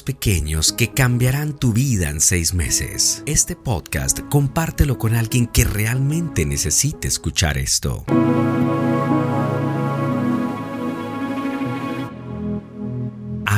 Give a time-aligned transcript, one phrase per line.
[0.00, 3.22] Pequeños que cambiarán tu vida en seis meses.
[3.26, 8.06] Este podcast compártelo con alguien que realmente necesite escuchar esto.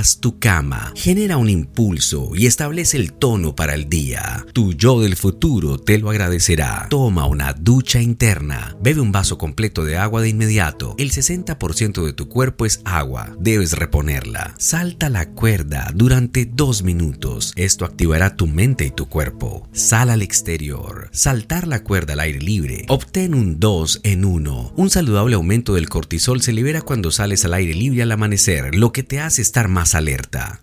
[0.04, 4.44] Tu cama, genera un impulso y establece el tono para el día.
[4.52, 6.88] Tu yo del futuro te lo agradecerá.
[6.90, 10.94] Toma una ducha interna, bebe un vaso completo de agua de inmediato.
[10.98, 14.54] El 60% de tu cuerpo es agua, debes reponerla.
[14.58, 17.54] Salta la cuerda durante dos minutos.
[17.56, 19.66] Esto activará tu mente y tu cuerpo.
[19.72, 21.08] Sal al exterior.
[21.12, 22.84] Saltar la cuerda al aire libre.
[22.88, 24.74] Obtén un 2 en 1.
[24.76, 28.92] Un saludable aumento del cortisol se libera cuando sales al aire libre al amanecer, lo
[28.92, 30.60] que te hace estar más alerta.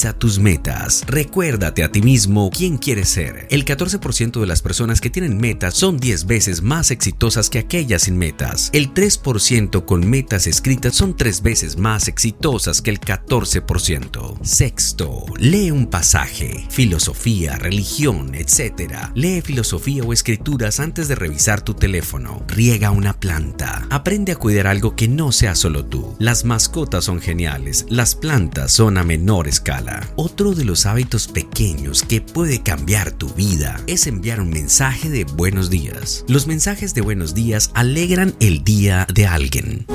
[0.00, 1.04] Tus metas.
[1.06, 3.46] Recuérdate a ti mismo quién quieres ser.
[3.50, 8.02] El 14% de las personas que tienen metas son 10 veces más exitosas que aquellas
[8.02, 8.70] sin metas.
[8.72, 14.42] El 3% con metas escritas son 3 veces más exitosas que el 14%.
[14.42, 19.10] Sexto, lee un pasaje, filosofía, religión, etc.
[19.14, 22.42] Lee filosofía o escrituras antes de revisar tu teléfono.
[22.48, 23.86] Riega una planta.
[23.90, 26.16] Aprende a cuidar algo que no sea solo tú.
[26.18, 29.89] Las mascotas son geniales, las plantas son a menor escala.
[30.16, 35.24] Otro de los hábitos pequeños que puede cambiar tu vida es enviar un mensaje de
[35.24, 36.24] buenos días.
[36.28, 39.86] Los mensajes de buenos días alegran el día de alguien.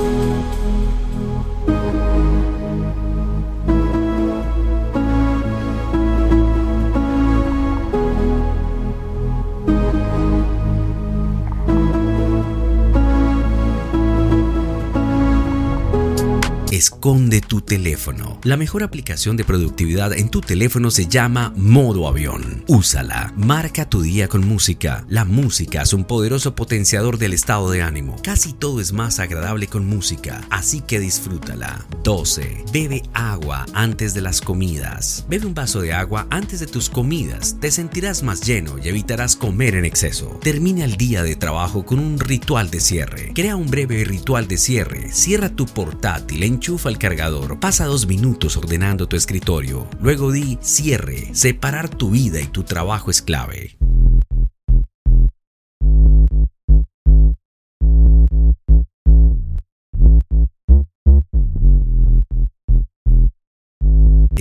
[16.75, 18.37] Esconde tu teléfono.
[18.43, 22.65] La mejor aplicación de productividad en tu teléfono se llama Modo Avión.
[22.67, 23.31] Úsala.
[23.37, 25.05] Marca tu día con música.
[25.07, 28.17] La música es un poderoso potenciador del estado de ánimo.
[28.21, 31.85] Casi todo es más agradable con música, así que disfrútala.
[32.03, 32.65] 12.
[32.73, 35.25] Bebe agua antes de las comidas.
[35.29, 37.55] Bebe un vaso de agua antes de tus comidas.
[37.61, 40.39] Te sentirás más lleno y evitarás comer en exceso.
[40.41, 43.31] Termina el día de trabajo con un ritual de cierre.
[43.33, 45.13] Crea un breve ritual de cierre.
[45.13, 51.33] Cierra tu portátil, enchufa el cargador, pasa dos minutos ordenando tu escritorio, luego di cierre,
[51.33, 53.77] separar tu vida y tu trabajo es clave.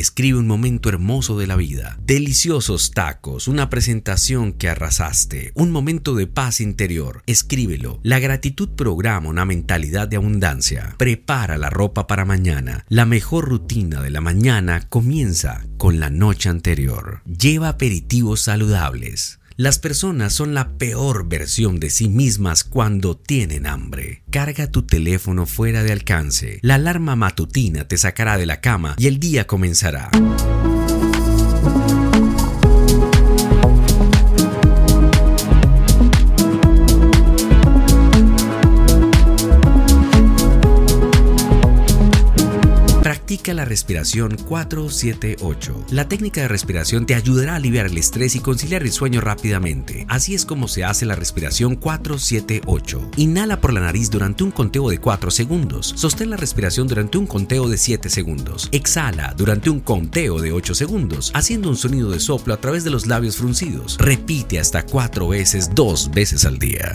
[0.05, 6.15] Escribe un momento hermoso de la vida, deliciosos tacos, una presentación que arrasaste, un momento
[6.15, 7.23] de paz interior.
[7.27, 8.01] Escríbelo.
[8.03, 10.95] La gratitud programa una mentalidad de abundancia.
[10.99, 12.85] Prepara la ropa para mañana.
[12.91, 17.23] La mejor rutina de la mañana comienza con la noche anterior.
[17.25, 19.39] Lleva aperitivos saludables.
[19.56, 24.25] Las personas son la peor versión de sí mismas cuando tienen hambre.
[24.31, 26.59] Carga tu teléfono fuera de alcance.
[26.61, 30.11] La alarma matutina te sacará de la cama y el día comenzará.
[43.34, 45.86] Practica la respiración 478.
[45.90, 50.06] La técnica de respiración te ayudará a aliviar el estrés y conciliar el sueño rápidamente.
[50.08, 53.10] Así es como se hace la respiración 478.
[53.16, 55.94] Inhala por la nariz durante un conteo de 4 segundos.
[55.96, 58.69] Sostén la respiración durante un conteo de 7 segundos.
[58.70, 62.90] Exhala durante un conteo de 8 segundos, haciendo un sonido de soplo a través de
[62.90, 63.98] los labios fruncidos.
[63.98, 66.94] Repite hasta 4 veces, dos veces al día.